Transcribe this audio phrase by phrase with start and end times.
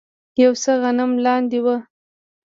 [0.43, 1.67] یو څه غنم لانده و.